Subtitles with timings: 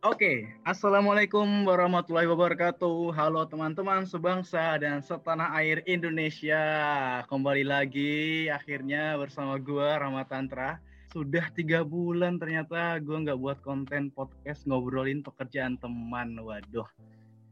[0.00, 3.12] Oke, Assalamualaikum warahmatullahi wabarakatuh.
[3.12, 6.56] Halo teman-teman sebangsa dan setanah air Indonesia.
[7.28, 10.80] Kembali lagi akhirnya bersama gua Rama Tantra.
[11.12, 16.32] Sudah tiga bulan ternyata gua nggak buat konten podcast ngobrolin pekerjaan teman.
[16.32, 16.88] Waduh.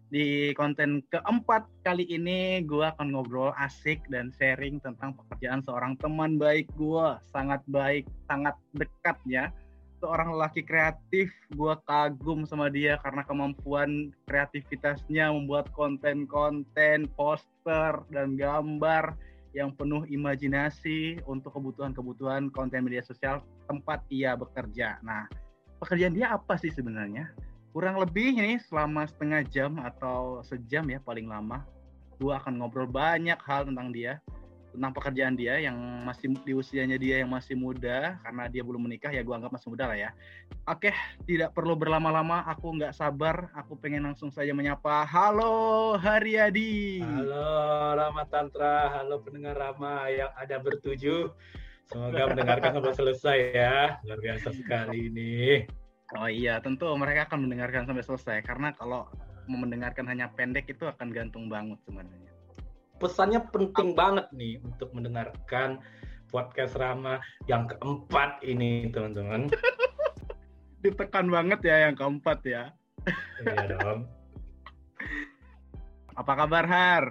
[0.09, 6.41] Di konten keempat kali ini gua akan ngobrol asik dan sharing tentang pekerjaan seorang teman
[6.41, 7.21] baik gua.
[7.29, 9.53] Sangat baik, sangat dekat ya
[9.99, 19.15] seorang lelaki kreatif gue kagum sama dia karena kemampuan kreativitasnya membuat konten-konten poster dan gambar
[19.57, 25.03] yang penuh imajinasi untuk kebutuhan-kebutuhan konten media sosial tempat ia bekerja.
[25.03, 25.27] Nah,
[25.83, 27.33] pekerjaan dia apa sih sebenarnya?
[27.75, 31.67] Kurang lebih ini selama setengah jam atau sejam ya paling lama.
[32.23, 34.23] Gue akan ngobrol banyak hal tentang dia
[34.79, 35.75] tentang pekerjaan dia yang
[36.07, 39.75] masih di usianya dia yang masih muda karena dia belum menikah ya gue anggap masih
[39.75, 40.11] muda lah ya.
[40.71, 40.95] Oke
[41.27, 47.03] tidak perlu berlama-lama aku nggak sabar aku pengen langsung saja menyapa halo Haryadi.
[47.03, 47.51] Halo
[47.99, 49.03] Rama Tantra.
[49.03, 51.35] Halo pendengar Rama yang ada bertujuh
[51.91, 53.99] semoga mendengarkan sampai selesai ya.
[54.07, 55.67] Luar biasa sekali ini.
[56.15, 58.47] Oh iya tentu mereka akan mendengarkan sampai selesai.
[58.47, 59.11] Karena kalau
[59.51, 62.28] mau mendengarkan hanya pendek itu akan gantung banget sebenarnya
[62.99, 65.79] pesannya penting banget nih untuk mendengarkan
[66.29, 69.49] podcast Rama yang keempat ini teman-teman.
[70.83, 72.63] Ditekan banget ya yang keempat ya.
[73.43, 74.07] Iya dong.
[76.19, 77.05] Apa kabar Har?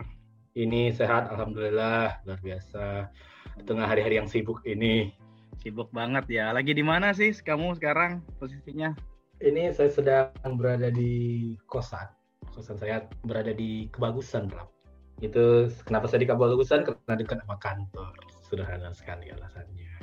[0.53, 3.09] Ini sehat Alhamdulillah luar biasa.
[3.57, 5.15] Di tengah hari-hari yang sibuk ini.
[5.57, 6.53] Sibuk banget ya.
[6.53, 8.93] Lagi di mana sih kamu sekarang posisinya?
[9.41, 12.09] Ini saya sedang berada di kosan.
[12.53, 14.76] Kosan saya berada di Kebagusan, Ram
[15.17, 18.13] itu kenapa saya di Kabagusan karena dekat sama kantor.
[18.45, 19.93] Sederhana sekali alasannya.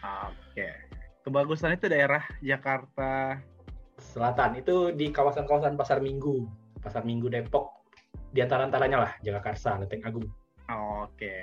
[0.00, 0.68] Oke.
[1.26, 3.36] Kebagusan itu daerah Jakarta
[4.00, 4.56] Selatan.
[4.56, 6.48] Itu di kawasan-kawasan Pasar Minggu.
[6.80, 7.84] Pasar Minggu Depok.
[8.32, 10.26] Di antara-antaranya lah Jagakarsa Lenteng Agung.
[11.04, 11.34] Oke.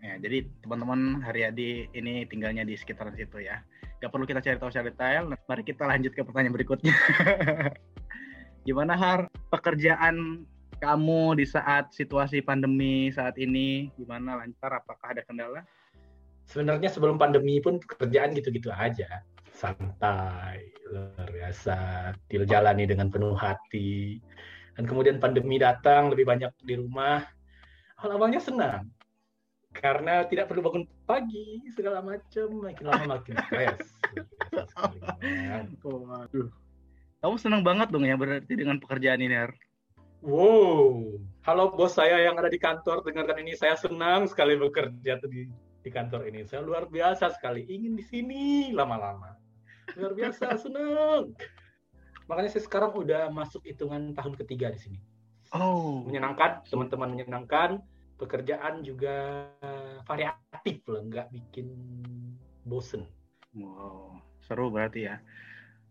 [0.00, 3.60] Ya jadi teman-teman Haryadi ini tinggalnya di sekitar situ ya.
[4.00, 5.36] Gak perlu kita cari tahu secara detail.
[5.44, 6.96] Mari kita lanjut ke pertanyaan berikutnya.
[8.66, 9.28] Gimana Har?
[9.52, 10.48] Pekerjaan
[10.80, 13.92] kamu di saat situasi pandemi saat ini?
[14.00, 14.40] Gimana?
[14.40, 14.80] Lancar?
[14.80, 15.62] Apakah ada kendala?
[16.48, 19.22] Sebenarnya sebelum pandemi pun pekerjaan gitu-gitu aja.
[19.52, 21.78] Santai luar biasa.
[22.26, 24.18] Dijalani dengan penuh hati.
[24.74, 27.22] Dan kemudian pandemi datang lebih banyak di rumah.
[28.00, 28.88] Awal-awalnya senang.
[29.70, 32.48] Karena tidak perlu bangun pagi segala macam.
[32.66, 33.86] Makin lama makin stres
[35.84, 36.48] Waduh.
[37.20, 39.52] Kamu senang banget dong ya berarti dengan pekerjaan ini, Har?
[40.20, 41.16] Wow,
[41.48, 43.56] halo bos saya yang ada di kantor, dengarkan ini.
[43.56, 45.48] Saya senang sekali bekerja di,
[45.80, 46.44] di kantor ini.
[46.44, 49.32] Saya luar biasa sekali, ingin di sini lama-lama.
[49.96, 51.32] Luar biasa, senang.
[52.28, 54.98] Makanya saya sekarang udah masuk hitungan tahun ketiga di sini.
[55.56, 57.80] Oh, menyenangkan, teman-teman menyenangkan.
[58.20, 59.48] Pekerjaan juga
[60.04, 61.72] variatif loh, nggak bikin
[62.68, 63.08] bosen.
[63.56, 65.24] Wow, seru berarti ya.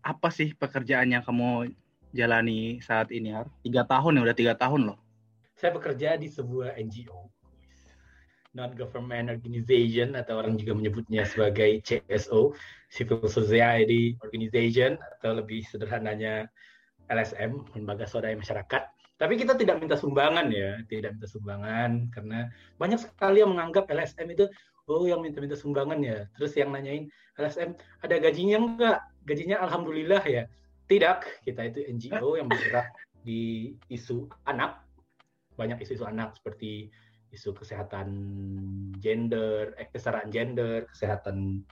[0.06, 1.74] Apa sih pekerjaan yang kamu
[2.10, 3.46] jalani saat ini Har?
[3.62, 4.98] Tiga tahun ya, udah tiga tahun loh.
[5.58, 7.28] Saya bekerja di sebuah NGO,
[8.56, 12.56] non government organization atau orang juga menyebutnya sebagai CSO,
[12.90, 16.48] Civil Society Organization atau lebih sederhananya
[17.06, 18.82] LSM, Lembaga Swadaya Masyarakat.
[19.20, 22.48] Tapi kita tidak minta sumbangan ya, tidak minta sumbangan karena
[22.80, 24.48] banyak sekali yang menganggap LSM itu
[24.88, 26.24] oh yang minta-minta sumbangan ya.
[26.34, 28.98] Terus yang nanyain LSM ada gajinya enggak?
[29.28, 30.48] Gajinya alhamdulillah ya.
[30.90, 32.90] Tidak, kita itu NGO yang bergerak
[33.22, 34.82] di isu anak,
[35.54, 36.90] banyak isu-isu anak seperti
[37.30, 38.10] isu kesehatan
[38.98, 41.62] gender, eh, kesetaraan gender, kesehatan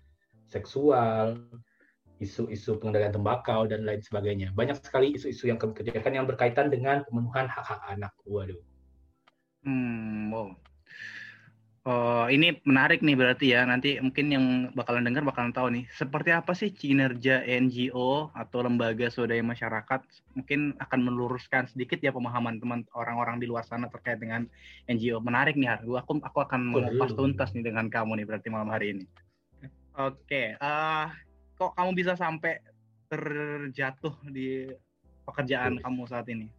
[0.47, 1.35] seksual,
[2.23, 4.55] isu-isu pengendalian tembakau dan lain sebagainya.
[4.55, 8.15] Banyak sekali isu-isu yang kami kerjakan yang berkaitan dengan pemenuhan hak-hak anak.
[8.23, 8.63] Waduh.
[9.67, 10.55] Hmm, wow.
[11.89, 13.65] Oh, ini menarik nih berarti ya.
[13.65, 14.45] Nanti mungkin yang
[14.77, 15.89] bakalan dengar bakalan tahu nih.
[15.97, 20.05] Seperti apa sih kinerja NGO atau lembaga swadaya masyarakat?
[20.37, 24.45] Mungkin akan meluruskan sedikit ya pemahaman teman orang-orang di luar sana terkait dengan
[24.85, 25.17] NGO.
[25.25, 25.81] Menarik nih, Har.
[25.81, 29.05] Aku aku akan mengupas tuntas nih dengan kamu nih berarti malam hari ini.
[29.97, 30.47] Oke, okay.
[30.61, 31.09] uh,
[31.57, 32.61] kok kamu bisa sampai
[33.09, 34.69] terjatuh di
[35.25, 36.53] pekerjaan kamu saat ini?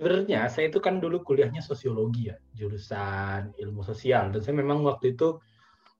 [0.00, 4.32] Sebenarnya saya itu kan dulu kuliahnya sosiologi ya, jurusan ilmu sosial.
[4.32, 5.36] Dan saya memang waktu itu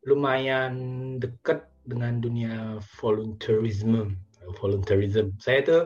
[0.08, 0.72] lumayan
[1.20, 4.16] dekat dengan dunia volunteerism.
[4.56, 5.36] Volunteerism.
[5.36, 5.78] Saya itu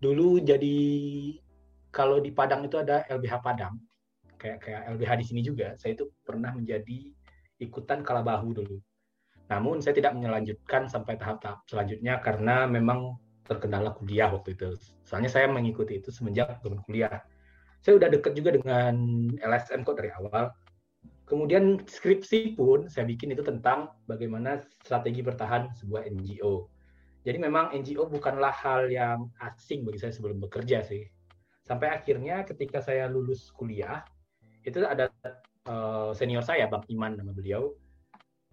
[0.00, 0.76] dulu jadi
[1.92, 3.76] kalau di Padang itu ada LBH Padang,
[4.40, 5.76] kayak kayak LBH di sini juga.
[5.76, 7.12] Saya itu pernah menjadi
[7.60, 8.80] ikutan kalabahu dulu.
[9.52, 14.76] Namun saya tidak melanjutkan sampai tahap-tahap selanjutnya karena memang terkendala kuliah waktu itu.
[15.04, 17.20] Soalnya saya mengikuti itu semenjak zaman kuliah.
[17.84, 18.94] Saya udah deket juga dengan
[19.38, 20.48] LSM kok dari awal.
[21.24, 26.68] Kemudian skripsi pun saya bikin itu tentang bagaimana strategi bertahan sebuah NGO.
[27.24, 31.08] Jadi memang NGO bukanlah hal yang asing bagi saya sebelum bekerja sih.
[31.64, 34.04] Sampai akhirnya ketika saya lulus kuliah,
[34.68, 35.08] itu ada
[35.64, 37.72] uh, senior saya, Bang Iman nama beliau,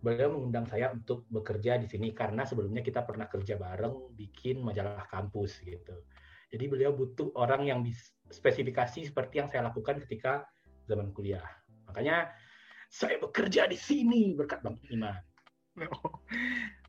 [0.02, 5.06] beliau mengundang saya untuk bekerja di sini karena sebelumnya kita pernah kerja bareng bikin majalah
[5.08, 5.94] kampus gitu.
[6.52, 7.80] Jadi beliau butuh orang yang
[8.28, 10.44] spesifikasi seperti yang saya lakukan ketika
[10.90, 11.46] zaman kuliah.
[11.88, 12.34] Makanya
[12.92, 15.16] saya bekerja di sini berkat Bang Iman.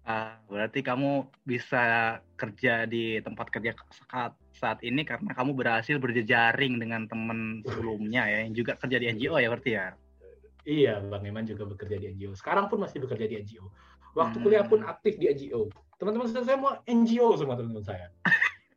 [0.02, 3.70] Uh, berarti kamu bisa kerja di tempat kerja
[4.10, 9.06] saat saat ini karena kamu berhasil berjejaring dengan teman sebelumnya ya yang juga kerja di
[9.14, 9.94] NGO ya berarti ya.
[10.62, 12.38] Iya, Bang Iman juga bekerja di NGO.
[12.38, 13.66] Sekarang pun masih bekerja di NGO.
[14.14, 14.44] Waktu hmm.
[14.46, 15.66] kuliah pun aktif di NGO.
[15.98, 18.06] Teman-teman saya mau NGO semua teman-teman saya.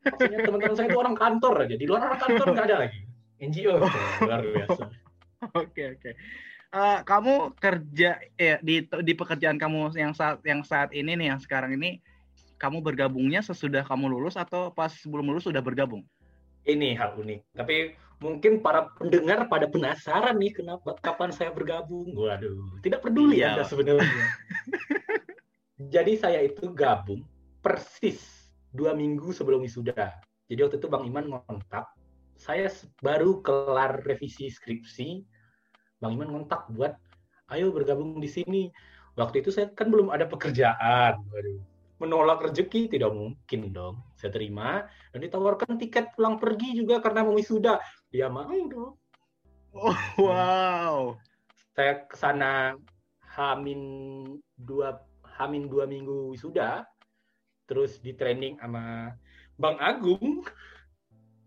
[0.06, 1.76] Maksudnya teman-teman saya itu orang kantor aja.
[1.78, 3.00] Di luar orang kantor nggak ada lagi.
[3.42, 4.84] NGO luar biasa.
[5.54, 6.12] Oke oke.
[6.74, 11.38] Uh, kamu kerja ya di di pekerjaan kamu yang saat yang saat ini nih yang
[11.38, 12.02] sekarang ini
[12.58, 16.02] kamu bergabungnya sesudah kamu lulus atau pas sebelum lulus sudah bergabung?
[16.66, 17.40] Ini hal unik.
[17.54, 17.94] Tapi
[18.25, 22.10] mungkin para pendengar pada penasaran nih kenapa kapan saya bergabung.
[22.18, 24.25] Waduh, tidak peduli ya Anda sebenarnya.
[25.94, 27.22] Jadi saya itu gabung
[27.62, 30.18] persis dua minggu sebelum wisuda.
[30.50, 31.86] Jadi waktu itu Bang Iman ngontak,
[32.38, 32.69] saya
[33.01, 35.21] baru kelar revisi skripsi,
[36.01, 36.98] Bang Iman ngontak buat,
[37.54, 38.74] ayo bergabung di sini.
[39.16, 41.21] Waktu itu saya kan belum ada pekerjaan.
[41.31, 41.62] Waduh,
[42.01, 44.03] menolak rezeki tidak mungkin dong.
[44.19, 44.83] Saya terima
[45.15, 47.80] dan ditawarkan tiket pulang pergi juga karena mau wisuda.
[48.12, 49.00] Dia mau dong.
[49.75, 51.19] Oh, wow.
[51.75, 52.80] Saya ke sana
[53.36, 53.81] Hamin
[54.56, 55.03] dua
[55.36, 56.88] Hamin dua minggu wisuda,
[57.68, 59.12] terus di training sama
[59.59, 60.47] Bang Agung.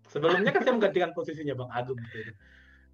[0.08, 1.96] Sebelumnya kan saya menggantikan posisinya Bang Agung.
[1.96, 2.32] Gitu.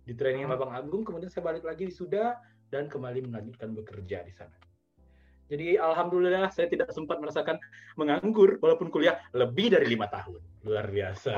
[0.06, 2.38] Di training sama Bang Agung, kemudian saya balik lagi wisuda
[2.70, 4.54] dan kembali melanjutkan bekerja di sana.
[5.44, 7.61] Jadi alhamdulillah saya tidak sempat merasakan
[8.00, 10.41] menganggur walaupun kuliah lebih dari lima tahun.
[10.64, 11.35] Luar biasa.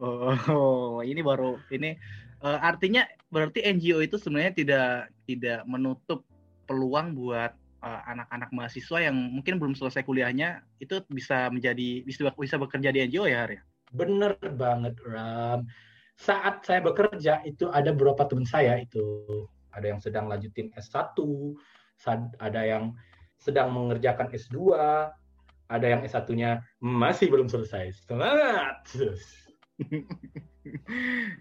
[0.04, 1.92] oh, ini baru ini
[2.40, 6.24] uh, artinya berarti NGO itu sebenarnya tidak tidak menutup
[6.64, 7.50] peluang buat
[7.82, 12.94] eh, anak-anak uh, mahasiswa yang mungkin belum selesai kuliahnya itu bisa menjadi bisa bisa bekerja
[12.94, 13.58] di NGO ya Hari?
[13.90, 15.66] Bener banget Ram.
[16.14, 19.26] Saat saya bekerja itu ada beberapa teman saya itu
[19.74, 21.16] ada yang sedang lanjutin S1,
[22.40, 22.96] ada yang
[23.40, 24.76] sedang mengerjakan S2,
[25.70, 28.04] ada yang S1-nya masih belum selesai.
[28.04, 28.84] Semangat!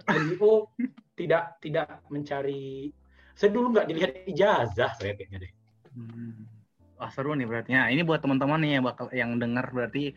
[0.07, 0.71] NGO
[1.19, 2.87] tidak tidak mencari
[3.35, 5.53] saya dulu nggak dilihat ijazah saya kayaknya deh.
[5.95, 6.47] Hmm.
[6.99, 7.71] Wah seru nih berarti.
[7.71, 10.11] Nah, ini buat teman-teman nih yang bakal yang dengar berarti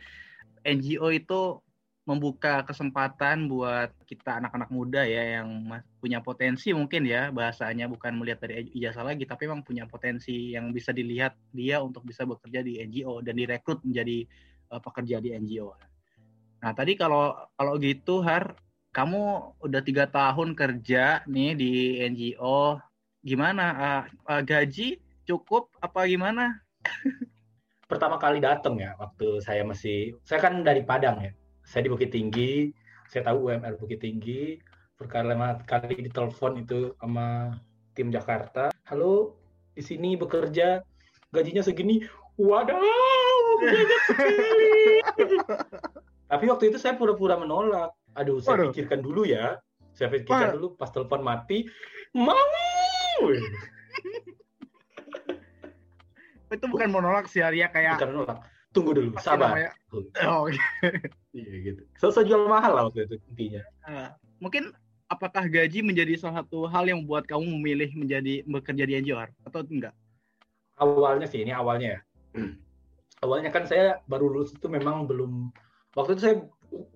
[0.66, 1.62] NGO itu
[2.02, 5.70] membuka kesempatan buat kita anak-anak muda ya yang
[6.02, 10.74] punya potensi mungkin ya bahasanya bukan melihat dari ijazah lagi tapi memang punya potensi yang
[10.74, 14.26] bisa dilihat dia untuk bisa bekerja di NGO dan direkrut menjadi
[14.74, 15.78] uh, pekerja di NGO.
[16.58, 18.58] Nah tadi kalau kalau gitu Har,
[18.90, 21.72] kamu udah tiga tahun kerja nih di
[22.02, 22.82] NGO,
[23.22, 23.64] gimana?
[23.78, 26.58] Uh, uh, gaji cukup apa gimana?
[27.90, 31.30] Pertama kali datang ya waktu saya masih, saya kan dari Padang ya
[31.72, 32.68] saya di Bukit Tinggi
[33.08, 34.60] saya tahu UMR Bukit Tinggi.
[34.96, 35.32] Perkara
[35.64, 37.56] kali ditelepon itu sama
[37.96, 38.68] tim Jakarta.
[38.88, 39.40] Halo
[39.72, 40.84] di sini bekerja
[41.32, 42.04] gajinya segini.
[42.36, 43.60] Waduh
[46.32, 47.92] tapi waktu itu saya pura-pura menolak.
[48.16, 48.72] Aduh saya Waduh.
[48.72, 49.60] pikirkan dulu ya.
[49.92, 50.56] Saya pikirkan Waduh.
[50.56, 51.68] dulu pas telepon mati
[52.16, 53.20] mau!
[56.48, 58.38] Itu bukan menolak sih Arya kayak bukan menolak.
[58.72, 59.52] Tunggu dulu sabar.
[59.52, 59.72] namanya...
[60.24, 60.56] oh, okay.
[61.32, 61.82] Iya gitu.
[61.98, 63.62] Selesai jual mahal lah waktu itu intinya.
[63.84, 64.08] Uh,
[64.40, 64.72] mungkin
[65.12, 69.60] apakah gaji menjadi salah satu hal yang membuat kamu memilih menjadi bekerja di NGO atau
[69.68, 69.92] enggak?
[70.80, 72.00] Awalnya sih ini awalnya ya.
[73.22, 75.52] Awalnya kan saya baru lulus itu memang belum
[75.94, 76.36] waktu itu saya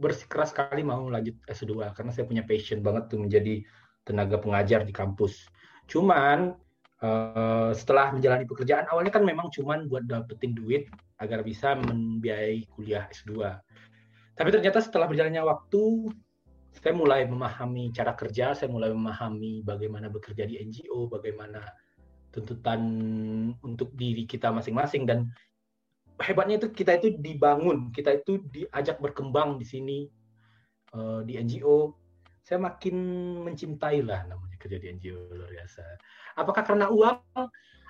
[0.00, 3.60] bersikeras sekali mau lanjut S2 karena saya punya passion banget tuh menjadi
[4.08, 5.46] tenaga pengajar di kampus.
[5.86, 6.56] Cuman
[7.04, 10.88] uh, setelah menjalani pekerjaan awalnya kan memang cuman buat dapetin duit
[11.20, 13.54] agar bisa membiayai kuliah S2.
[14.36, 16.12] Tapi ternyata setelah berjalannya waktu,
[16.76, 21.64] saya mulai memahami cara kerja, saya mulai memahami bagaimana bekerja di NGO, bagaimana
[22.28, 22.80] tuntutan
[23.64, 25.32] untuk diri kita masing-masing dan
[26.20, 29.98] hebatnya itu kita itu dibangun, kita itu diajak berkembang di sini
[30.92, 31.96] uh, di NGO.
[32.44, 32.94] Saya makin
[33.42, 35.82] mencintai lah namanya kerja di NGO luar biasa.
[36.36, 37.18] Apakah karena uang?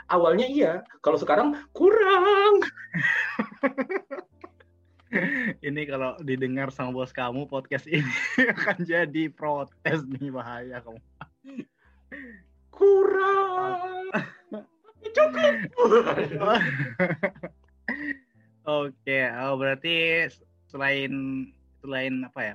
[0.07, 2.63] Awalnya iya, kalau sekarang kurang.
[5.67, 8.03] ini kalau didengar sama bos kamu podcast ini
[8.55, 11.01] akan jadi protes nih bahaya kamu.
[12.75, 14.11] Kurang.
[15.07, 15.55] Cukup.
[18.67, 20.27] Oke, oh, berarti
[20.67, 21.13] selain
[21.79, 22.55] selain apa ya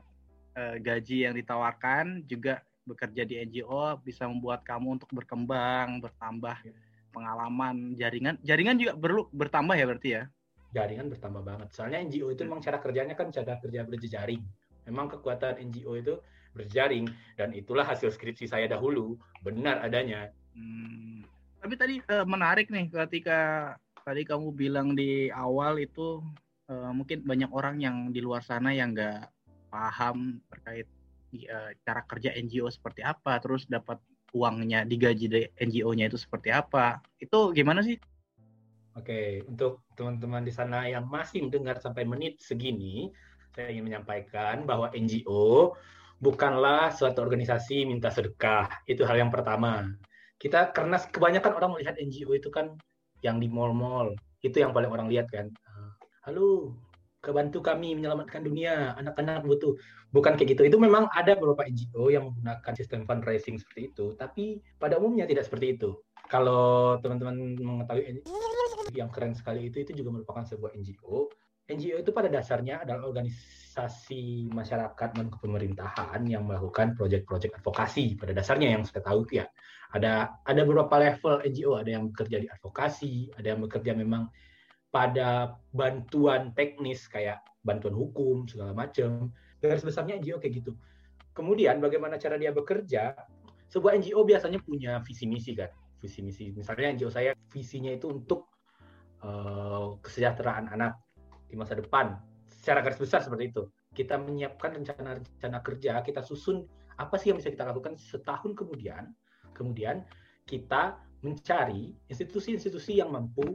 [0.59, 6.59] eh, gaji yang ditawarkan juga bekerja di NGO bisa membuat kamu untuk berkembang, bertambah
[7.15, 8.35] pengalaman, jaringan.
[8.43, 10.23] Jaringan juga perlu bertambah ya berarti ya?
[10.71, 11.67] Jaringan bertambah banget.
[11.75, 14.41] Soalnya NGO itu memang cara kerjanya kan cara kerja berjejaring.
[14.87, 16.15] Memang kekuatan NGO itu
[16.51, 17.07] berjaring
[17.39, 20.31] dan itulah hasil skripsi saya dahulu benar adanya.
[20.55, 21.23] Hmm.
[21.61, 26.19] Tapi tadi uh, menarik nih ketika tadi kamu bilang di awal itu
[26.67, 29.29] uh, mungkin banyak orang yang di luar sana yang nggak
[29.71, 30.87] paham terkait
[31.47, 34.01] uh, cara kerja NGO seperti apa, terus dapat
[34.31, 37.03] uangnya digaji dari NGO-nya itu seperti apa.
[37.19, 37.99] Itu gimana sih?
[38.91, 43.07] Oke, untuk teman-teman di sana yang masih mendengar sampai menit segini,
[43.55, 45.75] saya ingin menyampaikan bahwa NGO
[46.19, 48.67] bukanlah suatu organisasi minta sedekah.
[48.83, 49.87] Itu hal yang pertama.
[50.35, 52.75] Kita karena kebanyakan orang melihat NGO itu kan
[53.23, 54.11] yang di mall-mall.
[54.43, 55.47] Itu yang paling orang lihat kan.
[56.27, 56.75] Halo,
[57.23, 59.71] kebantu kami menyelamatkan dunia, anak-anak butuh.
[60.11, 60.67] Bukan kayak gitu.
[60.67, 65.47] Itu memang ada beberapa NGO yang menggunakan sistem fundraising seperti itu, tapi pada umumnya tidak
[65.47, 65.95] seperti itu.
[66.27, 68.60] Kalau teman-teman mengetahui NGO
[68.95, 71.31] yang keren sekali itu, itu juga merupakan sebuah NGO.
[71.71, 78.75] NGO itu pada dasarnya adalah organisasi masyarakat non pemerintahan yang melakukan proyek-proyek advokasi pada dasarnya
[78.75, 79.47] yang saya tahu ya
[79.95, 84.27] ada ada beberapa level NGO ada yang bekerja di advokasi ada yang bekerja memang
[84.91, 89.31] pada bantuan teknis kayak bantuan hukum segala macam.
[89.63, 90.75] Garis besarnya NGO kayak gitu.
[91.31, 93.15] Kemudian bagaimana cara dia bekerja?
[93.71, 95.71] Sebuah NGO biasanya punya visi misi kan.
[96.03, 96.51] Visi misi.
[96.51, 98.50] Misalnya NGO saya visinya itu untuk
[99.25, 100.97] uh, kesejahteraan anak
[101.47, 102.17] di masa depan.
[102.51, 103.63] Secara garis besar seperti itu.
[103.91, 106.63] Kita menyiapkan rencana-rencana kerja, kita susun
[106.95, 109.09] apa sih yang bisa kita lakukan setahun kemudian.
[109.51, 110.05] Kemudian
[110.45, 113.45] kita mencari institusi-institusi yang mampu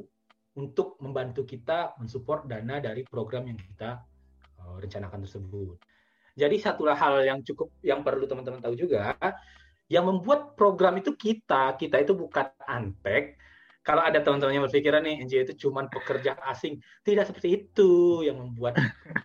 [0.56, 4.00] untuk membantu kita mensupport dana dari program yang kita
[4.60, 5.76] uh, rencanakan tersebut.
[6.36, 9.16] Jadi satu hal yang cukup yang perlu teman-teman tahu juga,
[9.88, 13.40] yang membuat program itu kita, kita itu bukan antek.
[13.86, 18.26] Kalau ada teman-teman yang berpikiran nih NGO itu cuma pekerja asing, tidak seperti itu.
[18.26, 18.74] Yang membuat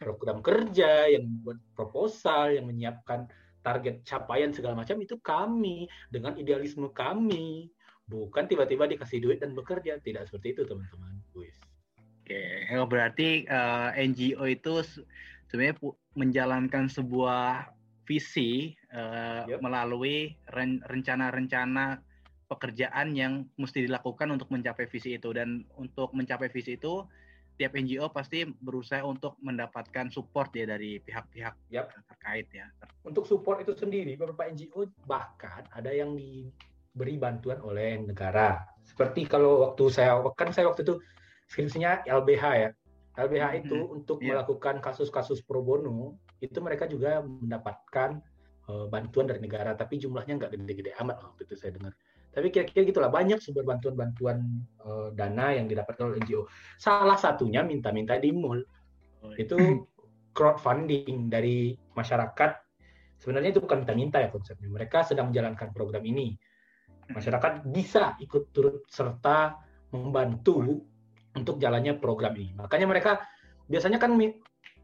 [0.05, 3.25] program kerja, yang membuat proposal, yang menyiapkan
[3.65, 7.69] target capaian segala macam itu kami dengan idealisme kami
[8.09, 11.21] bukan tiba-tiba dikasih duit dan bekerja tidak seperti itu teman-teman
[12.21, 12.37] Oke,
[12.67, 12.81] okay.
[12.89, 14.81] berarti uh, eh, NGO itu
[15.49, 15.77] sebenarnya
[16.15, 17.71] menjalankan sebuah
[18.07, 19.59] visi uh, yep.
[19.63, 20.35] melalui
[20.87, 21.99] rencana-rencana
[22.51, 27.07] pekerjaan yang mesti dilakukan untuk mencapai visi itu dan untuk mencapai visi itu
[27.55, 31.95] tiap NGO pasti berusaha untuk mendapatkan support ya dari pihak-pihak yep.
[32.11, 32.67] terkait ya.
[33.07, 36.51] Untuk support itu sendiri beberapa NGO bahkan ada yang di
[36.91, 38.67] beri bantuan oleh negara.
[38.83, 40.99] Seperti kalau waktu saya kan saya waktu itu
[41.47, 42.69] skripsinya LBH ya.
[43.19, 44.35] LBH hmm, itu untuk yeah.
[44.35, 48.23] melakukan kasus-kasus pro bono itu mereka juga mendapatkan
[48.71, 51.93] uh, bantuan dari negara tapi jumlahnya nggak gede-gede amat waktu itu saya dengar.
[52.31, 54.39] Tapi kira-kira gitulah banyak sumber bantuan-bantuan
[54.87, 56.47] uh, dana yang didapatkan oleh NGO.
[56.79, 58.63] Salah satunya minta-minta di mall.
[59.21, 59.43] Oh, iya.
[59.43, 59.55] Itu
[60.31, 62.51] crowdfunding dari masyarakat.
[63.19, 64.71] Sebenarnya itu bukan minta-minta ya konsepnya.
[64.71, 66.33] Mereka sedang menjalankan program ini
[67.11, 69.59] masyarakat bisa ikut turut serta
[69.91, 70.87] membantu
[71.35, 72.55] untuk jalannya program ini.
[72.55, 73.11] Makanya mereka
[73.67, 74.15] biasanya kan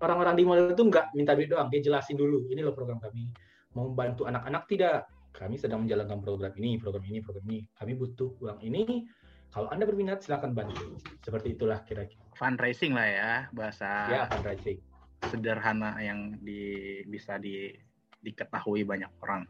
[0.04, 3.32] orang-orang di mall itu nggak minta duit doang, dia jelasin dulu, ini loh program kami.
[3.76, 5.08] Mau membantu anak-anak tidak?
[5.38, 7.62] Kami sedang menjalankan program ini, program ini, program ini.
[7.78, 9.06] Kami butuh uang ini.
[9.54, 10.98] Kalau Anda berminat, silakan bantu.
[11.22, 12.26] Seperti itulah kira-kira.
[12.34, 14.82] Fundraising lah ya, bahasa ya, fundraising.
[15.30, 17.74] sederhana yang di, bisa di,
[18.22, 19.46] diketahui banyak orang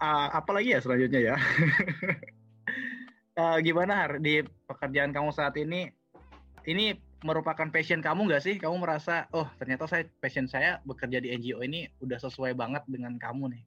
[0.00, 1.36] uh, apa lagi ya selanjutnya ya?
[3.40, 5.88] uh, gimana Har di pekerjaan kamu saat ini?
[6.66, 8.54] Ini merupakan passion kamu nggak sih?
[8.58, 13.14] Kamu merasa, oh ternyata saya passion saya bekerja di NGO ini udah sesuai banget dengan
[13.16, 13.62] kamu nih.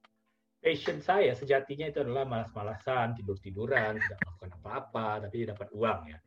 [0.59, 6.17] Passion saya sejatinya itu adalah malas-malasan, tidur-tiduran, tidak melakukan apa-apa, tapi dapat uang ya.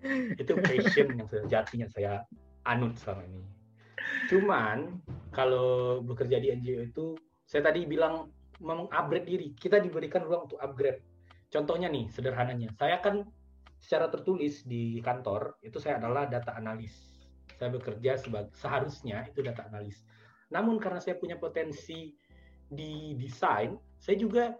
[0.41, 2.25] Itu passion yang sejatinya saya
[2.65, 3.45] anut selama ini.
[4.33, 5.05] Cuman
[5.37, 7.07] kalau bekerja di NGO itu,
[7.45, 8.33] saya tadi bilang
[8.65, 9.49] mengupgrade diri.
[9.53, 11.05] Kita diberikan ruang untuk upgrade.
[11.53, 12.73] Contohnya nih, sederhananya.
[12.81, 13.29] Saya kan
[13.77, 17.21] secara tertulis di kantor, itu saya adalah data analis.
[17.61, 20.01] Saya bekerja sebagai seharusnya itu data analis.
[20.49, 22.17] Namun karena saya punya potensi
[22.73, 24.59] di desain, saya juga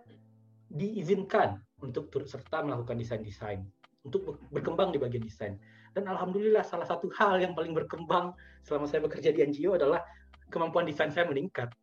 [0.71, 3.67] diizinkan untuk turut serta melakukan desain-desain
[4.07, 5.59] untuk berkembang di bagian desain.
[5.93, 8.33] Dan alhamdulillah salah satu hal yang paling berkembang
[8.63, 10.01] selama saya bekerja di NGO adalah
[10.47, 11.75] kemampuan desain saya meningkat.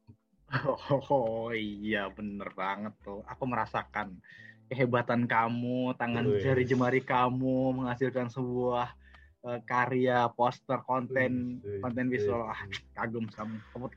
[0.66, 0.82] Oh,
[1.14, 3.22] oh iya bener banget tuh.
[3.30, 4.18] Aku merasakan
[4.66, 6.42] kehebatan kamu, tangan Wih.
[6.42, 8.90] jari jemari kamu menghasilkan sebuah
[9.46, 12.50] uh, karya, poster, konten, Wih, konten visual.
[12.50, 12.50] wih.
[12.50, 12.62] Ah,
[12.98, 13.62] kagum kamu.
[13.78, 13.94] Kamu-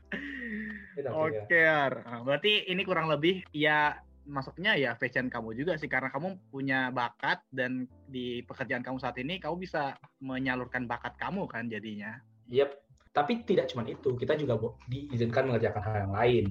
[1.13, 1.89] Oke, ya.
[1.89, 1.93] Ar.
[2.05, 6.87] Nah, berarti ini kurang lebih ya masuknya ya fashion kamu juga sih karena kamu punya
[6.95, 12.19] bakat dan di pekerjaan kamu saat ini kamu bisa menyalurkan bakat kamu kan jadinya.
[12.47, 12.79] Yep.
[13.13, 14.57] Tapi tidak cuma itu, kita juga
[14.89, 16.45] diizinkan mengerjakan hal yang lain.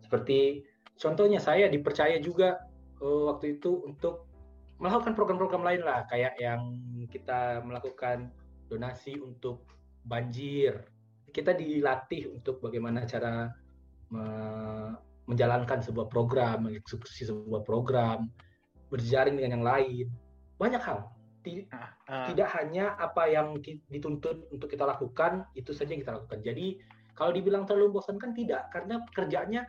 [0.00, 0.64] Seperti
[0.96, 2.56] contohnya saya dipercaya juga
[3.04, 4.24] eh, waktu itu untuk
[4.80, 6.80] melakukan program-program lain lah, kayak yang
[7.12, 8.32] kita melakukan
[8.72, 9.68] donasi untuk
[10.08, 10.88] banjir.
[11.28, 13.52] Kita dilatih untuk bagaimana cara
[14.10, 14.94] me-
[15.26, 18.30] menjalankan sebuah program, mengeksekusi sebuah program,
[18.94, 20.06] berjaring dengan yang lain.
[20.56, 21.10] Banyak hal.
[21.42, 23.58] Ti- Ah, ah, tidak hanya apa yang
[23.90, 26.42] dituntut untuk kita lakukan itu saja yang kita lakukan.
[26.42, 26.78] Jadi
[27.14, 29.62] kalau dibilang terlalu membosankan tidak, karena kerjanya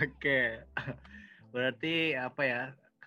[0.00, 0.40] Oke.
[1.52, 2.62] Berarti apa ya?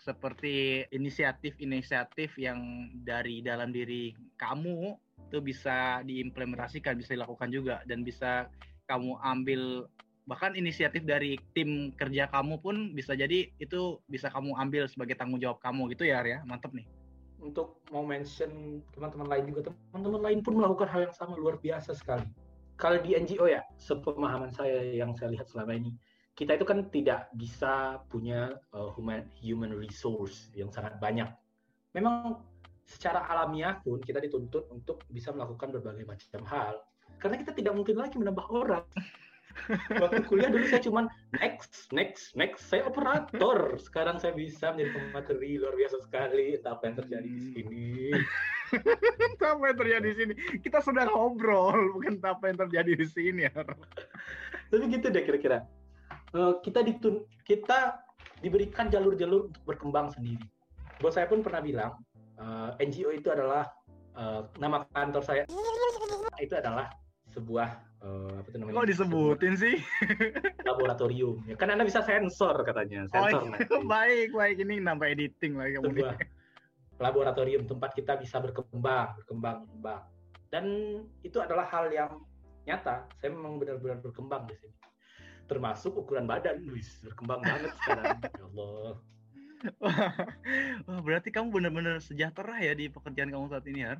[0.09, 4.09] Seperti inisiatif-inisiatif yang dari dalam diri
[4.41, 4.97] kamu
[5.29, 8.49] itu bisa diimplementasikan, bisa dilakukan juga dan bisa
[8.89, 9.85] kamu ambil
[10.25, 15.37] bahkan inisiatif dari tim kerja kamu pun bisa jadi itu bisa kamu ambil sebagai tanggung
[15.37, 16.41] jawab kamu gitu ya Arya.
[16.41, 16.89] Mantap nih.
[17.37, 21.93] Untuk mau mention teman-teman lain juga, teman-teman lain pun melakukan hal yang sama luar biasa
[21.93, 22.25] sekali.
[22.81, 25.93] Kalau di NGO ya, sepemahaman saya yang saya lihat selama ini,
[26.39, 31.27] kita itu kan tidak bisa punya uh, human human resource yang sangat banyak.
[31.91, 32.39] Memang
[32.87, 36.79] secara alamiah pun kita dituntut untuk bisa melakukan berbagai macam hal.
[37.19, 38.87] Karena kita tidak mungkin lagi menambah orang.
[40.01, 42.71] Waktu kuliah dulu saya cuman next, next, next.
[42.71, 43.75] Saya operator.
[43.75, 46.55] Sekarang saya bisa menjadi pemateri luar biasa sekali.
[46.55, 47.51] Entah apa yang terjadi di Hmm.
[47.51, 47.87] sini.
[49.43, 50.33] apa yang terjadi di sini?
[50.63, 53.59] Kita sedang ngobrol, bukan apa yang terjadi di sini ya.
[54.71, 55.67] Tapi gitu deh kira-kira.
[56.29, 58.05] Eh, kita ditun kita
[58.45, 60.45] diberikan jalur-jalur untuk berkembang sendiri.
[61.01, 61.97] Bos saya pun pernah bilang,
[62.37, 63.65] eh, NGO itu adalah
[64.13, 65.43] eh, nama kantor saya
[66.39, 66.93] itu adalah
[67.33, 67.69] sebuah
[68.05, 68.77] eh, apa itu namanya?
[68.77, 69.75] Kok disebutin sih?
[70.69, 71.41] Laboratorium.
[71.49, 73.65] Ya, kan Anda bisa sensor katanya, Oh, sensor nanti.
[73.97, 76.13] baik, baik ini nambah editing lagi sebuah
[76.99, 80.03] laboratorium tempat kita bisa berkembang, berkembang, berkembang.
[80.51, 80.65] Dan
[81.23, 82.21] itu adalah hal yang
[82.67, 83.07] nyata.
[83.17, 84.75] Saya memang benar-benar berkembang di sini.
[85.49, 88.17] Termasuk ukuran badan, Luis, berkembang banget sekarang.
[88.37, 88.91] Ya Allah.
[90.87, 93.99] Wah, berarti kamu benar-benar sejahtera ya di pekerjaan kamu saat ini, Har?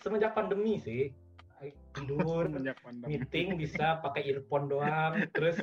[0.00, 1.12] Semenjak pandemi sih,
[1.92, 2.46] tidur,
[3.04, 5.58] meeting bisa pakai earphone doang, terus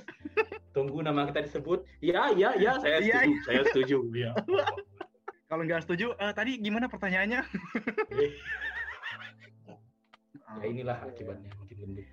[0.76, 1.88] tunggu nama kita disebut.
[2.04, 3.98] Ya, ya, ya, saya Iya, setuju, saya setuju.
[4.14, 4.32] Ya.
[5.48, 7.42] Kalau nggak setuju, eh, tadi gimana pertanyaannya?
[10.56, 12.08] ya inilah akibatnya makin gendut.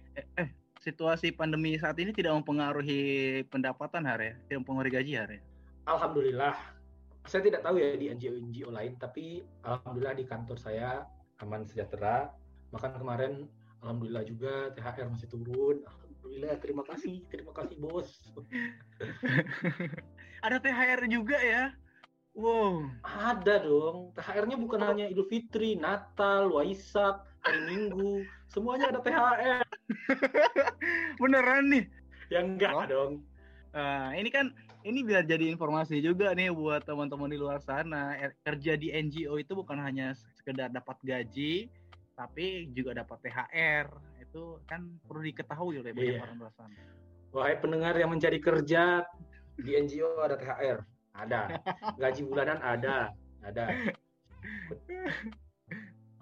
[0.83, 4.35] Situasi pandemi saat ini tidak mempengaruhi pendapatan, Har ya?
[4.51, 5.41] Tidak mempengaruhi gaji, Har ya?
[5.87, 6.59] Alhamdulillah,
[7.23, 11.07] saya tidak tahu ya di NGO-NGO lain, tapi alhamdulillah di kantor saya
[11.39, 12.35] aman sejahtera.
[12.75, 13.47] Bahkan kemarin
[13.79, 15.87] alhamdulillah juga THR masih turun.
[15.87, 18.11] Alhamdulillah, terima kasih, terima kasih bos.
[20.47, 21.71] Ada THR juga ya?
[22.35, 22.91] Wow.
[23.07, 29.65] Ada dong, THR-nya bukan hanya Idul Fitri, Natal, Waisak, hari Minggu, semuanya ada THR.
[31.23, 31.85] Beneran nih?
[32.29, 32.85] Ya enggak Oh.
[32.85, 33.13] dong.
[33.73, 34.53] Nah, ini kan
[34.85, 38.13] ini biar jadi informasi juga nih buat teman-teman di luar sana.
[38.21, 41.73] Er- Kerja di NGO itu bukan hanya sekedar dapat gaji,
[42.13, 43.89] tapi juga dapat THR.
[44.21, 46.23] Itu kan perlu diketahui oleh banyak Iya.
[46.23, 46.77] orang luar sana.
[47.33, 49.01] Wahai pendengar yang mencari kerja
[49.57, 50.79] di NGO ada THR,
[51.17, 51.41] ada.
[52.01, 53.65] Gaji bulanan ada, ada.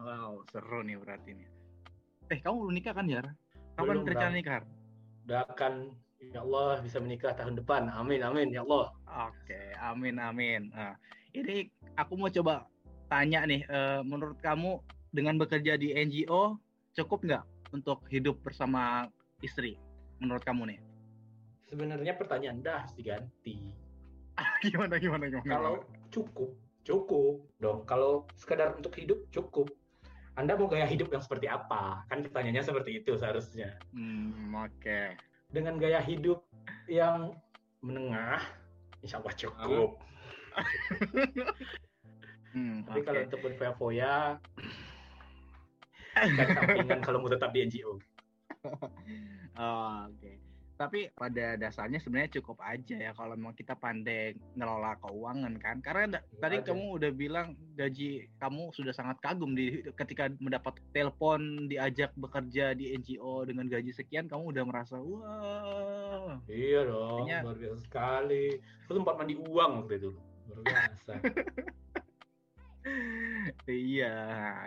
[0.01, 1.49] Wow, seru nih berarti nih.
[2.31, 3.27] Eh, kamu belum nikah kan, Jar?
[3.75, 4.63] Kapan Belum, rencana nikah?
[5.27, 5.75] Doakan
[6.31, 7.91] ya Allah bisa menikah tahun depan.
[7.91, 8.95] Amin, amin ya Allah.
[9.27, 10.71] Oke, amin amin.
[10.71, 10.95] Nah,
[11.35, 11.67] ini
[11.99, 12.71] aku mau coba
[13.11, 14.79] tanya nih, eh, menurut kamu
[15.11, 16.55] dengan bekerja di NGO
[16.95, 19.11] cukup nggak untuk hidup bersama
[19.43, 19.75] istri?
[20.23, 20.79] Menurut kamu nih?
[21.67, 23.75] Sebenarnya pertanyaan Anda harus diganti.
[24.63, 25.51] gimana gimana gimana?
[25.51, 25.75] Kalau
[26.15, 26.51] cukup,
[26.87, 27.83] cukup dong.
[27.91, 29.67] Kalau sekedar untuk hidup cukup.
[30.39, 32.07] Anda mau gaya hidup yang seperti apa?
[32.07, 33.77] Kan pertanyaannya seperti itu seharusnya.
[33.95, 35.19] Hmm, oke.
[35.51, 36.47] Dengan gaya hidup
[36.87, 37.35] yang
[37.83, 38.43] menengah,
[39.03, 39.91] insya Allah cukup.
[42.51, 43.07] Hmm, Tapi oke.
[43.07, 44.43] kalau untuk berfoya-foya,
[46.19, 47.95] cari sampingan kalau mau tetap di NGO.
[49.55, 50.50] Oh, oke.
[50.81, 55.77] Tapi pada dasarnya sebenarnya cukup aja ya kalau memang kita pandai ngelola keuangan kan.
[55.85, 56.73] Karena ya, tadi aja.
[56.73, 62.97] kamu udah bilang gaji kamu sudah sangat kagum di ketika mendapat telepon diajak bekerja di
[62.97, 68.57] NGO dengan gaji sekian kamu udah merasa wah iya dong luar biasa sekali.
[68.89, 70.11] Itu tempat mandi uang waktu itu
[70.49, 71.13] luar biasa
[73.69, 74.17] iya,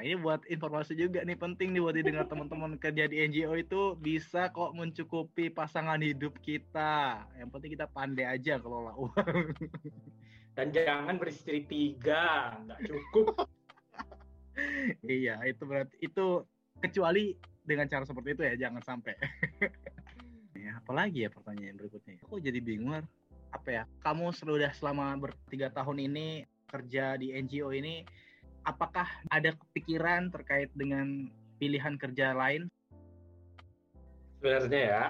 [0.05, 4.53] ini buat informasi juga nih penting nih buat didengar teman-teman kerja di NGO itu bisa
[4.53, 7.25] kok mencukupi pasangan hidup kita.
[7.39, 9.49] Yang penting kita pandai aja kelola uang.
[10.57, 13.49] Dan jangan beristri tiga, nggak cukup.
[15.09, 16.45] iya, itu berarti itu
[16.77, 17.33] kecuali
[17.65, 19.17] dengan cara seperti itu ya, jangan sampai.
[20.63, 22.21] ya, apalagi ya pertanyaan berikutnya?
[22.29, 23.01] Aku jadi bingung
[23.49, 23.83] apa ya?
[24.05, 28.05] Kamu sudah selama bertiga tahun ini kerja di NGO ini
[28.63, 31.27] apakah ada kepikiran terkait dengan
[31.59, 32.67] pilihan kerja lain?
[34.39, 35.03] Sebenarnya ya,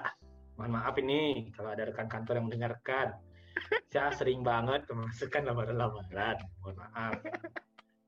[0.58, 3.18] mohon maaf ini kalau ada rekan kantor yang mendengarkan.
[3.94, 7.18] Saya sering banget kemasukan lamaran-lamaran, mohon maaf.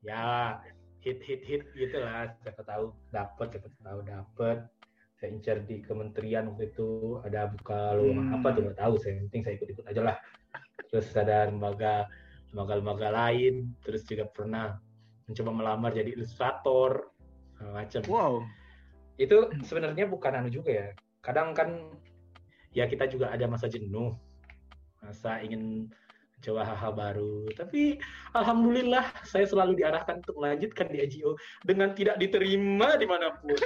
[0.06, 0.58] Ya,
[1.02, 4.58] hit hit hit gitu lah, siapa tahu dapat, siapa tahu dapat.
[5.16, 8.38] Saya incar di kementerian waktu itu ada buka lowongan hmm.
[8.38, 10.18] apa tuh nggak tahu, saya penting saya ikut-ikut aja lah.
[10.92, 12.06] Terus ada lembaga
[12.56, 14.80] lembaga-lembaga lain terus juga pernah
[15.26, 17.10] mencoba melamar jadi ilustrator
[17.60, 18.34] macam wow.
[19.16, 20.88] Itu sebenarnya bukan anu juga ya.
[21.24, 21.70] Kadang kan
[22.76, 24.12] ya kita juga ada masa jenuh
[25.00, 25.88] masa ingin
[26.44, 27.48] coba hal-hal baru.
[27.56, 27.98] Tapi
[28.36, 33.56] alhamdulillah saya selalu diarahkan untuk melanjutkan di NGO dengan tidak diterima di mana pun.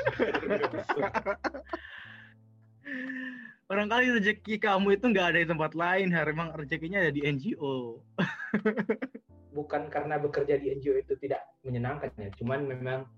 [3.70, 8.02] Barangkali rezeki kamu itu nggak ada di tempat lain, memang rezekinya ada di NGO.
[9.50, 13.10] Bukan karena bekerja di NGO itu tidak menyenangkan ya, cuman memang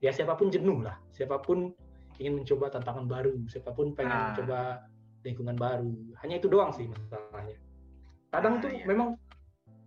[0.00, 1.72] ya siapa pun jenuh lah, siapa pun
[2.16, 4.24] ingin mencoba tantangan baru, siapa pun pengen ah.
[4.32, 4.58] mencoba
[5.24, 5.92] lingkungan baru.
[6.24, 7.56] Hanya itu doang sih masalahnya.
[8.32, 8.84] Kadang ah, tuh iya.
[8.88, 9.08] memang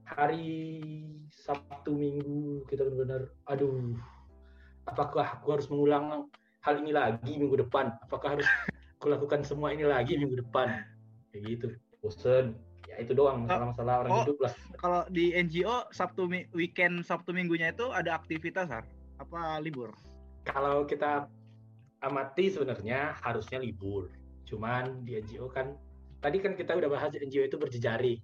[0.06, 0.48] hari
[1.34, 3.98] Sabtu Minggu kita benar-benar, aduh,
[4.86, 6.30] apakah aku harus mengulang
[6.62, 7.98] hal ini lagi minggu depan?
[8.06, 8.48] Apakah harus
[8.98, 10.82] aku lakukan semua ini lagi minggu depan
[11.30, 11.68] kayak gitu
[12.02, 12.58] bosen
[12.98, 16.26] ya itu doang masalah-masalah orang oh, hidup lah kalau di NGO Sabtu
[16.58, 18.86] weekend Sabtu minggunya itu ada aktivitas har?
[19.22, 19.94] apa libur
[20.50, 21.30] kalau kita
[22.02, 24.10] amati sebenarnya harusnya libur
[24.50, 25.78] cuman di NGO kan
[26.22, 28.18] tadi kan kita udah bahas NGO itu berjejari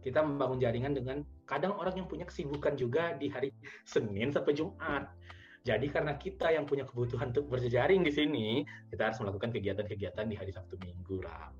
[0.00, 3.52] kita membangun jaringan dengan kadang orang yang punya kesibukan juga di hari
[3.84, 5.12] Senin sampai Jumat
[5.66, 10.38] jadi karena kita yang punya kebutuhan untuk berjejaring di sini, kita harus melakukan kegiatan-kegiatan di
[10.38, 11.50] hari Sabtu Minggu lah.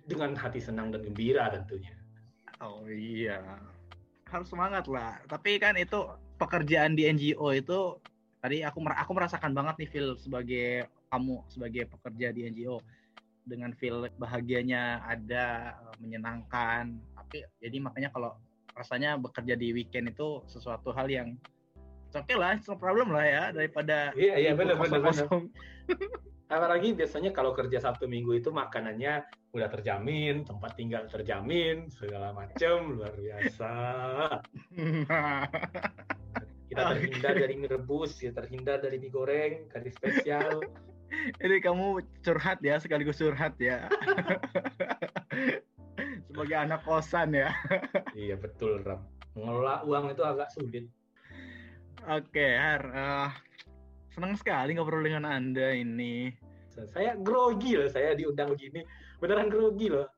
[0.00, 1.92] Dengan hati senang dan gembira tentunya.
[2.60, 3.40] Oh iya.
[4.28, 5.18] Harus semangat lah.
[5.26, 8.00] Tapi kan itu pekerjaan di NGO itu
[8.40, 12.80] tadi aku aku merasakan banget nih feel sebagai kamu sebagai pekerja di NGO
[13.44, 18.32] dengan feel bahagianya ada menyenangkan tapi jadi makanya kalau
[18.72, 21.36] rasanya bekerja di weekend itu sesuatu hal yang
[22.14, 25.26] oke okay lah, no problem lah ya daripada iya iya benar benar benar.
[26.50, 29.22] Apalagi biasanya kalau kerja Sabtu Minggu itu makanannya
[29.54, 33.72] udah terjamin, tempat tinggal terjamin, segala macam luar biasa.
[36.70, 40.58] kita terhindar dari mie rebus, kita terhindar dari mie goreng, kari spesial.
[41.42, 43.90] Ini kamu curhat ya, sekaligus curhat ya.
[46.30, 47.50] Sebagai anak kosan ya.
[48.14, 49.02] iya betul Ram.
[49.34, 50.86] Mengelola uang itu agak sulit.
[52.06, 52.82] Oke, Har.
[52.90, 53.30] Uh,
[54.10, 56.30] senang sekali ngobrol dengan Anda ini.
[56.94, 58.80] Saya grogi loh, saya diundang begini.
[59.20, 60.08] Beneran grogi loh.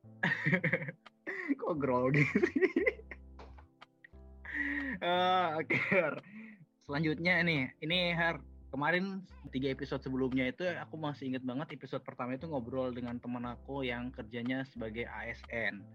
[1.59, 2.63] Kok grogi sih?
[5.03, 6.23] uh, Oke, Har.
[6.87, 8.39] Selanjutnya nih, ini Har,
[8.71, 13.45] kemarin tiga episode sebelumnya itu aku masih inget banget episode pertama itu ngobrol dengan teman
[13.45, 15.85] aku yang kerjanya sebagai ASN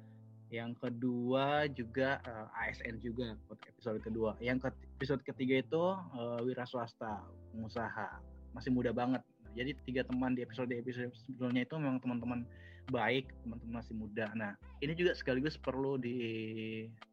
[0.48, 3.36] yang kedua juga uh, eh, ASN juga
[3.68, 7.22] episode kedua yang ke episode ketiga itu uh, wira swasta
[7.54, 8.18] pengusaha.
[8.50, 9.22] Masih muda banget.
[9.54, 12.42] Jadi tiga teman di episode episode sebelumnya itu memang teman-teman
[12.90, 14.26] baik teman-teman masih muda.
[14.34, 16.18] Nah ini juga sekaligus perlu di,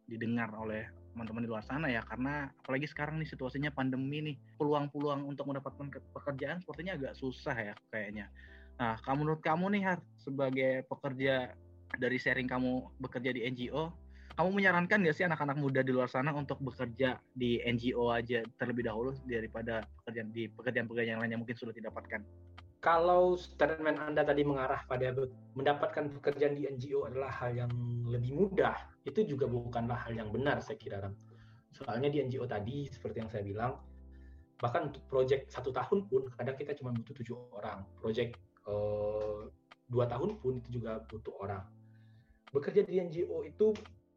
[0.10, 5.24] didengar oleh teman-teman di luar sana ya karena apalagi sekarang nih situasinya pandemi nih peluang-peluang
[5.24, 8.34] untuk mendapatkan pekerjaan sepertinya agak susah ya kayaknya.
[8.82, 11.54] Nah kamu menurut kamu nih Har sebagai pekerja
[11.96, 13.94] dari sharing kamu bekerja di NGO,
[14.36, 18.84] kamu menyarankan nggak sih anak-anak muda di luar sana untuk bekerja di NGO aja terlebih
[18.84, 22.20] dahulu daripada pekerjaan di pekerjaan-pekerjaan lain yang mungkin sudah didapatkan?
[22.84, 25.16] Kalau statement Anda tadi mengarah pada
[25.56, 27.72] mendapatkan pekerjaan di NGO adalah hal yang
[28.06, 28.76] lebih mudah,
[29.08, 31.10] itu juga bukanlah hal yang benar saya kira.
[31.72, 33.80] Soalnya di NGO tadi, seperti yang saya bilang,
[34.60, 37.88] bahkan untuk proyek satu tahun pun kadang kita cuma butuh tujuh orang.
[37.98, 39.50] Proyek uh,
[39.90, 41.64] dua tahun pun itu juga butuh orang.
[42.54, 43.74] Bekerja di NGO itu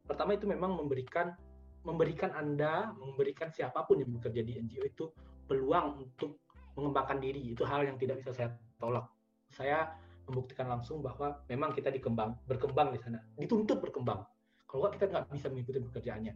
[0.09, 1.37] pertama itu memang memberikan
[1.85, 5.05] memberikan Anda, memberikan siapa pun yang bekerja di NGO itu
[5.47, 6.43] peluang untuk
[6.75, 7.55] mengembangkan diri.
[7.55, 8.49] Itu hal yang tidak bisa saya
[8.81, 9.07] tolak.
[9.47, 9.87] Saya
[10.27, 14.21] membuktikan langsung bahwa memang kita dikembang, berkembang di sana, dituntut berkembang.
[14.69, 16.33] Kalau kita nggak bisa mengikuti pekerjaannya.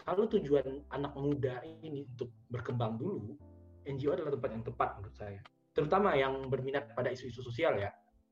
[0.00, 3.36] Kalau tujuan anak muda ini untuk berkembang dulu,
[3.88, 5.40] NGO adalah tempat yang tepat menurut saya.
[5.72, 7.88] Terutama yang berminat pada isu-isu sosial ya,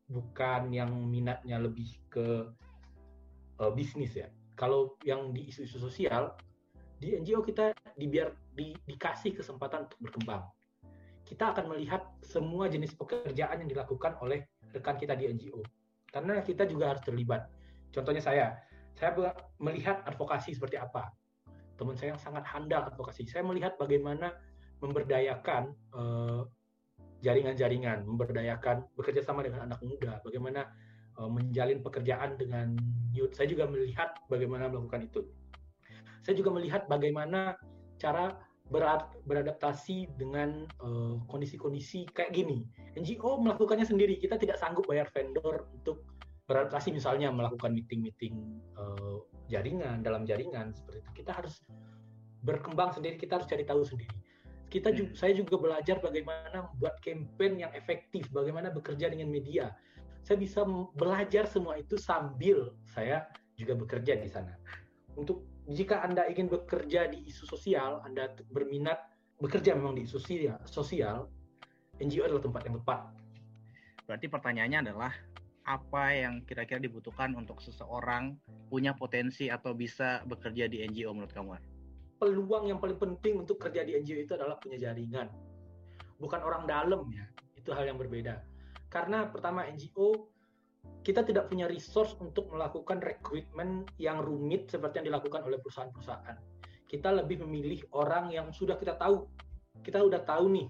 [0.08, 2.52] bukan yang minatnya lebih ke
[3.60, 4.28] uh, bisnis ya.
[4.58, 6.34] Kalau yang di isu-isu sosial,
[6.98, 10.42] di NGO kita dibiar di, dikasih kesempatan untuk berkembang.
[11.22, 14.42] Kita akan melihat semua jenis pekerjaan yang dilakukan oleh
[14.74, 15.62] rekan kita di NGO.
[16.10, 17.46] Karena kita juga harus terlibat.
[17.94, 18.58] Contohnya saya,
[18.98, 19.14] saya
[19.62, 21.06] melihat advokasi seperti apa.
[21.78, 23.30] Teman saya yang sangat handal advokasi.
[23.30, 24.34] Saya melihat bagaimana
[24.82, 26.42] memberdayakan eh,
[27.22, 30.66] jaringan-jaringan, memberdayakan bekerja sama dengan anak muda, bagaimana
[31.26, 32.78] menjalin pekerjaan dengan
[33.10, 33.34] youth.
[33.34, 35.26] Saya juga melihat bagaimana melakukan itu
[36.28, 37.56] saya juga melihat bagaimana
[37.96, 38.36] cara
[38.68, 42.68] berat, beradaptasi dengan eh, kondisi-kondisi uh, kayak gini.
[43.00, 44.20] NGO melakukannya sendiri.
[44.20, 46.04] Kita tidak sanggup bayar vendor untuk
[46.44, 51.24] beradaptasi misalnya melakukan meeting-meeting uh, jaringan dalam jaringan seperti itu.
[51.24, 51.64] Kita harus
[52.44, 53.16] berkembang sendiri.
[53.16, 54.12] Kita harus cari tahu sendiri.
[54.68, 59.72] Kita juga, saya juga belajar bagaimana membuat campaign yang efektif, bagaimana bekerja dengan media.
[60.28, 60.60] Saya bisa
[60.92, 63.24] belajar semua itu sambil saya
[63.56, 64.52] juga bekerja di sana.
[65.16, 69.08] Untuk jika Anda ingin bekerja di isu sosial, Anda berminat
[69.40, 70.20] bekerja memang di isu
[70.68, 71.32] sosial,
[71.96, 73.00] NGO adalah tempat yang tepat.
[74.04, 75.16] Berarti pertanyaannya adalah
[75.64, 78.36] apa yang kira-kira dibutuhkan untuk seseorang
[78.68, 81.56] punya potensi atau bisa bekerja di NGO menurut kamu?
[82.20, 85.32] Peluang yang paling penting untuk kerja di NGO itu adalah punya jaringan.
[86.20, 87.24] Bukan orang dalam ya,
[87.56, 88.44] itu hal yang berbeda.
[88.88, 90.32] Karena pertama NGO
[91.04, 96.36] kita tidak punya resource untuk melakukan rekrutmen yang rumit seperti yang dilakukan oleh perusahaan-perusahaan.
[96.88, 99.28] Kita lebih memilih orang yang sudah kita tahu.
[99.84, 100.66] Kita sudah tahu nih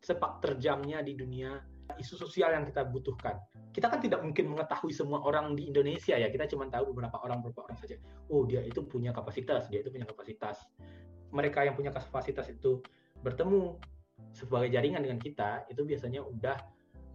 [0.00, 1.56] sepak terjangnya di dunia
[1.96, 3.40] isu sosial yang kita butuhkan.
[3.72, 6.28] Kita kan tidak mungkin mengetahui semua orang di Indonesia ya.
[6.28, 7.96] Kita cuma tahu beberapa orang beberapa orang saja.
[8.28, 10.66] Oh, dia itu punya kapasitas, dia itu punya kapasitas.
[11.32, 12.80] Mereka yang punya kapasitas itu
[13.20, 13.76] bertemu
[14.32, 16.56] sebagai jaringan dengan kita, itu biasanya udah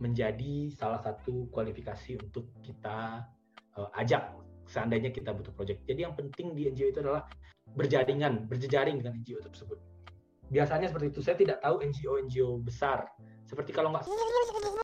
[0.02, 3.22] menjadi salah satu kualifikasi untuk kita
[3.78, 4.34] uh, ajak
[4.66, 5.86] seandainya kita butuh project.
[5.86, 7.30] Jadi yang penting di NGO itu adalah
[7.78, 9.78] berjaringan, berjejaring dengan NGO tersebut.
[10.52, 11.20] Biasanya seperti itu.
[11.24, 13.08] Saya tidak tahu NGO-NGO besar.
[13.48, 14.04] Seperti kalau nggak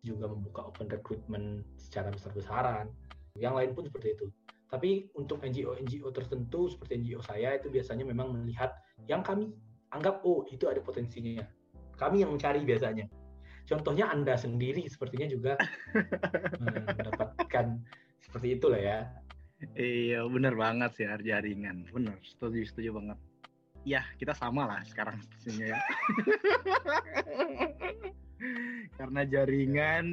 [0.04, 2.88] juga membuka open recruitment secara besar-besaran.
[3.36, 4.26] Yang lain pun seperti itu.
[4.68, 8.76] Tapi untuk NGO-NGO tertentu seperti NGO saya itu biasanya memang melihat
[9.08, 9.52] yang kami
[9.92, 11.44] anggap oh itu ada potensinya.
[12.00, 13.08] Kami yang mencari biasanya
[13.68, 15.54] contohnya Anda sendiri sepertinya juga
[16.64, 17.66] mendapatkan
[18.24, 19.00] seperti itulah ya.
[19.74, 21.90] Iya, benar banget sih jaringan.
[21.90, 23.18] Benar, setuju setuju banget.
[23.88, 25.78] Ya, kita sama lah sekarang sebenarnya ya.
[29.00, 30.06] Karena jaringan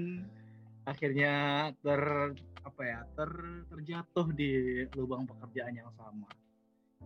[0.84, 1.32] akhirnya
[1.80, 2.00] ter
[2.64, 3.30] apa ya ter
[3.68, 6.28] terjatuh di lubang pekerjaan yang sama.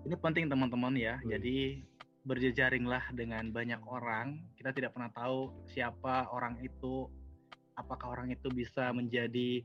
[0.06, 1.18] Ini penting teman-teman ya.
[1.18, 1.26] Hmm.
[1.34, 1.82] Jadi
[2.22, 4.38] berjejaringlah dengan banyak orang.
[4.58, 7.06] Kita tidak pernah tahu siapa orang itu,
[7.78, 9.62] apakah orang itu bisa menjadi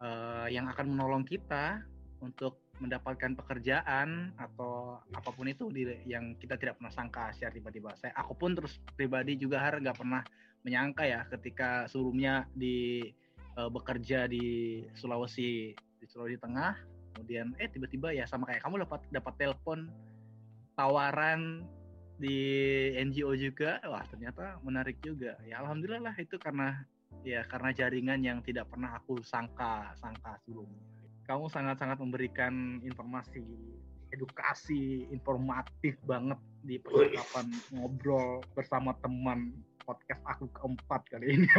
[0.00, 1.84] uh, yang akan menolong kita
[2.24, 7.92] untuk mendapatkan pekerjaan atau apa pun itu di, yang kita tidak pernah sangka secara tiba-tiba.
[8.00, 10.24] Saya aku pun terus pribadi juga har nggak pernah
[10.64, 13.04] menyangka ya ketika sebelumnya di
[13.60, 16.72] uh, bekerja di Sulawesi di Sulawesi Tengah,
[17.14, 19.92] kemudian eh tiba-tiba ya sama kayak kamu dapat dapat telepon
[20.74, 21.68] tawaran
[22.22, 22.38] di
[23.02, 25.34] NGO juga wah ternyata menarik juga.
[25.42, 26.78] Ya alhamdulillah lah itu karena
[27.26, 30.78] ya karena jaringan yang tidak pernah aku sangka sangka sebelumnya.
[31.26, 33.42] Kamu sangat-sangat memberikan informasi
[34.14, 41.48] edukasi informatif banget di percakapan ngobrol bersama teman podcast aku keempat kali ini.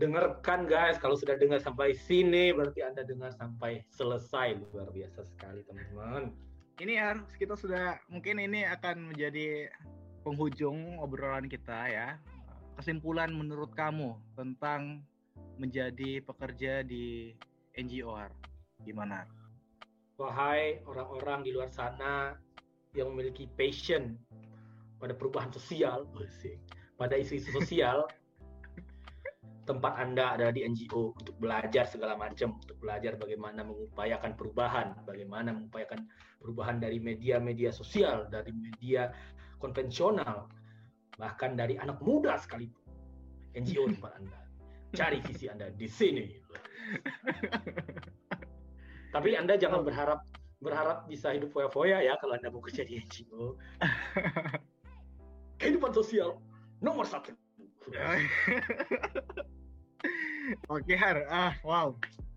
[0.00, 0.96] Dengarkan guys.
[1.00, 4.56] Kalau sudah dengar sampai sini berarti anda dengar sampai selesai.
[4.72, 6.32] Luar biasa sekali teman-teman
[6.76, 9.72] ini harus kita sudah mungkin ini akan menjadi
[10.20, 12.08] penghujung obrolan kita ya.
[12.76, 15.00] Kesimpulan menurut kamu tentang
[15.56, 17.32] menjadi pekerja di
[17.72, 18.28] NGOR
[18.84, 19.24] gimana?
[20.20, 22.36] Wahai orang-orang di luar sana
[22.92, 24.20] yang memiliki passion
[25.00, 26.04] pada perubahan sosial,
[27.00, 28.04] pada isu-isu sosial,
[29.66, 35.50] tempat Anda adalah di NGO untuk belajar segala macam, untuk belajar bagaimana mengupayakan perubahan, bagaimana
[35.50, 36.06] mengupayakan
[36.38, 39.10] perubahan dari media-media sosial, dari media
[39.58, 40.46] konvensional,
[41.18, 42.86] bahkan dari anak muda sekalipun.
[43.58, 44.38] NGO tempat Anda.
[44.94, 46.30] Cari visi Anda di sini.
[49.10, 50.22] Tapi Anda jangan berharap
[50.62, 53.58] berharap bisa hidup foya-foya ya kalau Anda mau kerja di NGO.
[55.60, 56.38] Kehidupan sosial
[56.78, 57.34] nomor satu.
[60.70, 61.90] Oke Har, ah wow,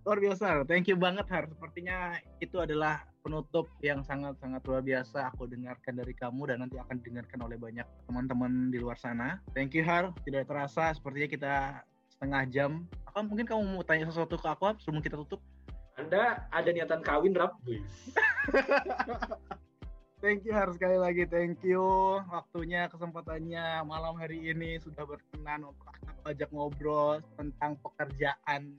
[0.05, 0.65] luar biasa.
[0.65, 1.45] Thank you banget Har.
[1.45, 6.97] Sepertinya itu adalah penutup yang sangat-sangat luar biasa aku dengarkan dari kamu dan nanti akan
[7.03, 9.37] didengarkan oleh banyak teman-teman di luar sana.
[9.53, 10.09] Thank you Har.
[10.25, 11.53] Tidak terasa sepertinya kita
[12.09, 12.71] setengah jam.
[13.05, 15.41] Akan mungkin kamu mau tanya sesuatu ke aku sebelum kita tutup?
[15.99, 17.59] Anda ada niatan kawin, Rap?
[20.19, 21.79] Thank you harus sekali lagi, thank you
[22.27, 25.95] waktunya, kesempatannya malam hari ini sudah berkenan untuk
[26.27, 28.75] ajak ngobrol tentang pekerjaan.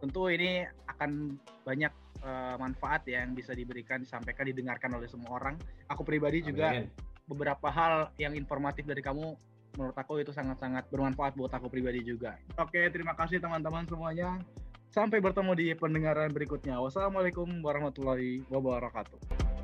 [0.00, 1.36] Tentu ini akan
[1.68, 1.92] banyak
[2.24, 5.60] uh, manfaat ya yang bisa diberikan, disampaikan, didengarkan oleh semua orang.
[5.92, 6.48] Aku pribadi Amin.
[6.48, 6.68] juga
[7.28, 9.36] beberapa hal yang informatif dari kamu
[9.76, 12.40] menurut aku itu sangat-sangat bermanfaat buat aku pribadi juga.
[12.56, 14.40] Oke, terima kasih teman-teman semuanya.
[14.88, 16.80] Sampai bertemu di pendengaran berikutnya.
[16.80, 19.59] Wassalamualaikum warahmatullahi wabarakatuh.